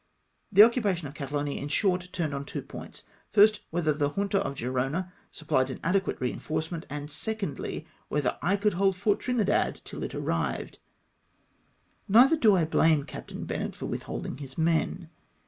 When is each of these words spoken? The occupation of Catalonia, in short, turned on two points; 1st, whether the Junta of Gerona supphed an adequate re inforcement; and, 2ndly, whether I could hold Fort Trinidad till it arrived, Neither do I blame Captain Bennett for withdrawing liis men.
The 0.51 0.63
occupation 0.63 1.07
of 1.07 1.13
Catalonia, 1.13 1.61
in 1.61 1.67
short, 1.67 2.09
turned 2.11 2.33
on 2.33 2.43
two 2.43 2.63
points; 2.63 3.03
1st, 3.35 3.59
whether 3.69 3.93
the 3.93 4.09
Junta 4.09 4.39
of 4.39 4.55
Gerona 4.55 5.13
supphed 5.31 5.69
an 5.69 5.79
adequate 5.83 6.19
re 6.19 6.31
inforcement; 6.33 6.87
and, 6.89 7.07
2ndly, 7.07 7.85
whether 8.07 8.35
I 8.41 8.55
could 8.57 8.73
hold 8.73 8.95
Fort 8.95 9.19
Trinidad 9.19 9.79
till 9.85 10.01
it 10.03 10.15
arrived, 10.15 10.79
Neither 12.07 12.35
do 12.35 12.55
I 12.55 12.65
blame 12.65 13.03
Captain 13.03 13.45
Bennett 13.45 13.75
for 13.75 13.85
withdrawing 13.85 14.37
liis 14.37 14.57
men. 14.57 15.11